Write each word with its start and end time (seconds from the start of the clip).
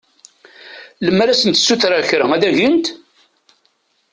Lemmer 1.05 1.27
ad 1.29 1.37
sent-ssutreɣ 1.37 2.01
kra 2.09 2.25
ad 2.35 2.43
agint? 2.49 2.85